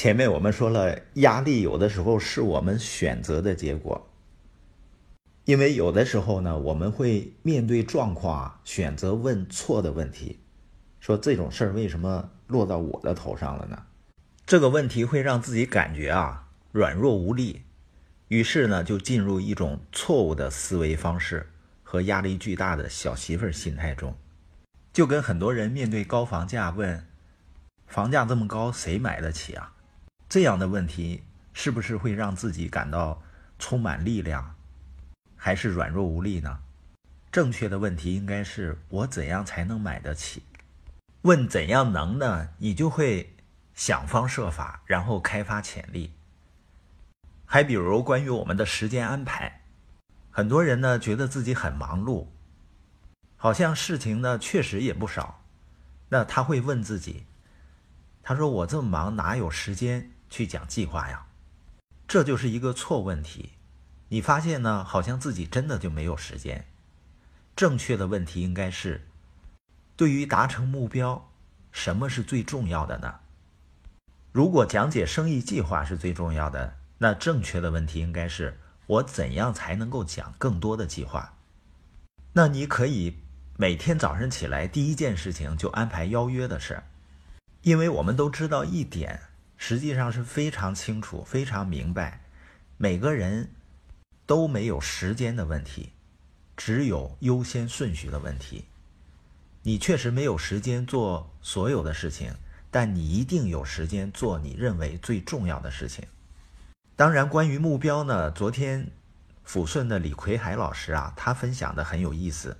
[0.00, 4.08] 前面我们说了，压力有的时候是我们选择的结果，
[5.44, 10.40] 因为有的时候呢，我们会面对状况啊，选择问错的问题，
[11.00, 13.82] 说这种事儿为什么落到我的头上了呢？
[14.46, 17.60] 这个问题会让自己感觉啊软弱无力，
[18.28, 21.46] 于是呢就进入一种错误的思维方式
[21.82, 24.16] 和压力巨大的小媳妇儿心态中，
[24.94, 27.06] 就跟很多人面对高房价问，
[27.86, 29.74] 房价这么高，谁买得起啊？
[30.30, 33.20] 这样的问题是不是会让自己感到
[33.58, 34.54] 充满力量，
[35.34, 36.60] 还是软弱无力呢？
[37.32, 40.44] 正确的问题应该是我怎样才能买得起？
[41.22, 42.50] 问怎样能呢？
[42.58, 43.34] 你就会
[43.74, 46.12] 想方设法，然后开发潜力。
[47.44, 49.62] 还比如关于我们的时间安排，
[50.30, 52.28] 很多人呢觉得自己很忙碌，
[53.36, 55.42] 好像事情呢确实也不少，
[56.10, 57.26] 那他会问自己，
[58.22, 60.12] 他说我这么忙，哪有时间？
[60.30, 61.26] 去讲计划呀，
[62.08, 63.50] 这就是一个错问题。
[64.08, 66.66] 你发现呢，好像自己真的就没有时间。
[67.54, 69.06] 正确的问题应该是：
[69.96, 71.30] 对于达成目标，
[71.70, 73.20] 什么是最重要的呢？
[74.32, 81.34] 如果讲解生意计划是最重要的，那正确的问题应该是：我怎样才能够讲更多的计划？
[82.32, 83.18] 那你可以
[83.56, 86.82] 每天早上起来第一件事情就安排邀约的事，
[87.62, 89.20] 因为我们都知道一点。
[89.62, 92.22] 实际上是非常清楚、非常明白，
[92.78, 93.50] 每个人
[94.24, 95.92] 都没有时间的问题，
[96.56, 98.64] 只有优先顺序的问题。
[99.62, 102.34] 你确实没有时间做所有的事情，
[102.70, 106.06] 但你一定有时间做你认为最重要的事情。
[106.96, 108.90] 当然，关于目标呢，昨天
[109.46, 112.56] 抚顺的李奎海老师啊，他分享的很有意思，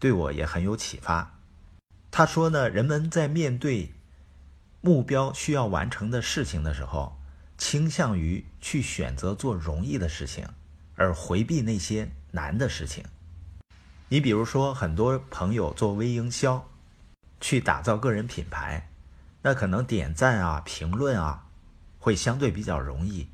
[0.00, 1.38] 对我也很有启发。
[2.10, 3.94] 他说呢，人们在面对。
[4.82, 7.16] 目标需要完成的事情的时候，
[7.56, 10.46] 倾向于去选择做容易的事情，
[10.96, 13.04] 而回避那些难的事情。
[14.08, 16.68] 你比如说，很多朋友做微营销，
[17.40, 18.90] 去打造个人品牌，
[19.42, 21.46] 那可能点赞啊、评论啊，
[22.00, 23.28] 会相对比较容易。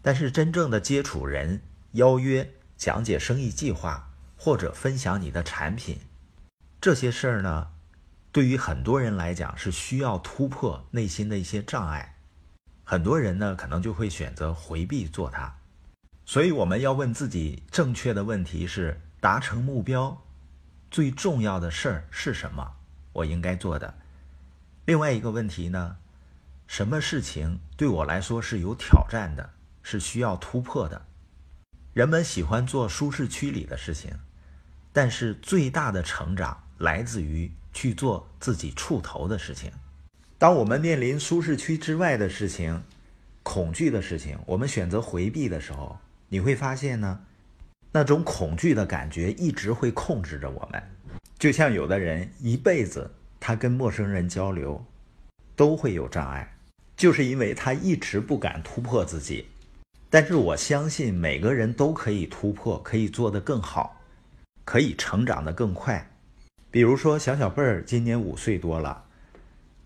[0.00, 1.62] 但是真正的接触人、
[1.92, 5.98] 邀约、讲解生意计划或者分享你的产品，
[6.80, 7.73] 这些事儿呢？
[8.34, 12.16] 对于很多人来讲，是需要突破内心的一些障碍。
[12.82, 15.54] 很多人呢，可能就会选择回避做它。
[16.26, 20.20] 所以，我们要问自己正确的问题是：达成目标
[20.90, 22.72] 最重要的事儿是什么？
[23.12, 23.94] 我应该做的。
[24.84, 25.98] 另外一个问题呢，
[26.66, 29.48] 什么事情对我来说是有挑战的，
[29.84, 31.06] 是需要突破的？
[31.92, 34.18] 人们喜欢做舒适区里的事情，
[34.92, 37.50] 但是最大的成长来自于。
[37.76, 39.68] 去做自己触头的事情。
[40.38, 42.80] 当我们面临舒适区之外的事情、
[43.42, 45.98] 恐惧的事情，我们选择回避的时候，
[46.28, 47.18] 你会发现呢，
[47.90, 50.80] 那种恐惧的感觉一直会控制着我们。
[51.36, 54.80] 就像有的人一辈子他跟陌生人交流
[55.56, 56.56] 都会有障碍，
[56.96, 59.48] 就是因为他一直不敢突破自己。
[60.08, 64.00] 但是我相信每个人都可以突破，可以做得更好，
[64.64, 66.08] 可以成长得更快。
[66.74, 69.04] 比如说，小小贝儿今年五岁多了，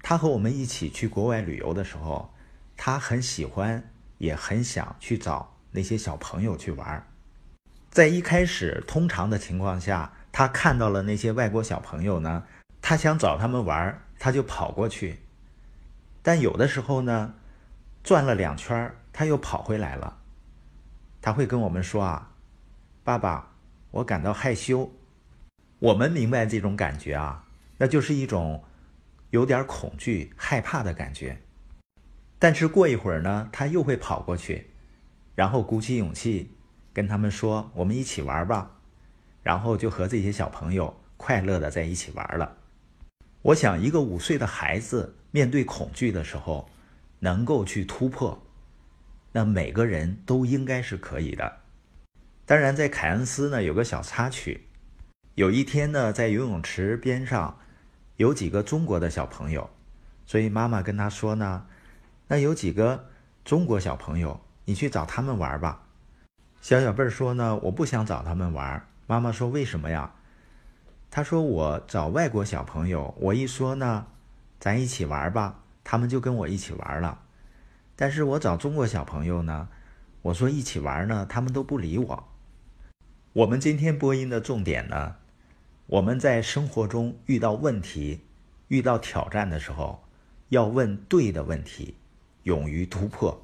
[0.00, 2.32] 他和我们一起去国外旅游的时候，
[2.78, 7.06] 他很喜欢，也很想去找那些小朋友去玩。
[7.90, 12.44] 在一开始，通常的情况下，他看到了那些外国小朋友呢，
[12.80, 15.18] 他想找他们玩，他就跑过去。
[16.22, 17.34] 但有的时候呢，
[18.02, 20.16] 转了两圈，他又跑回来了。
[21.20, 22.30] 他会跟我们说啊
[23.04, 23.50] ：“爸爸，
[23.90, 24.90] 我感到害羞。”
[25.80, 27.46] 我们明白这种感觉啊，
[27.76, 28.64] 那就是一种
[29.30, 31.40] 有点恐惧、害怕的感觉。
[32.40, 34.70] 但是过一会儿呢，他又会跑过去，
[35.34, 36.52] 然后鼓起勇气
[36.92, 38.76] 跟他们说：“我们一起玩吧。”
[39.42, 42.56] 然后就和这些小朋友快乐的在一起玩了。
[43.42, 46.68] 我想，一个五岁的孩子面对恐惧的时候，
[47.20, 48.42] 能够去突破，
[49.32, 51.58] 那每个人都应该是可以的。
[52.44, 54.67] 当然，在凯恩斯呢，有个小插曲。
[55.38, 57.56] 有一天呢，在游泳池边上，
[58.16, 59.70] 有几个中国的小朋友，
[60.26, 61.64] 所以妈妈跟他说呢
[62.26, 63.06] ：“那有几个
[63.44, 65.84] 中国小朋友，你去找他们玩吧。”
[66.60, 70.12] 小小贝儿说呢：“我不想找他们玩。”妈妈说：“为什么呀？”
[71.08, 74.08] 他说：“我找外国小朋友，我一说呢，
[74.58, 77.16] 咱一起玩吧，他们就跟我一起玩了。
[77.94, 79.68] 但是我找中国小朋友呢，
[80.22, 82.28] 我说一起玩呢，他们都不理我。”
[83.34, 85.14] 我们今天播音的重点呢？
[85.90, 88.20] 我们在生活中遇到问题、
[88.68, 90.04] 遇到挑战的时候，
[90.50, 91.94] 要问对的问题，
[92.42, 93.42] 勇于突破。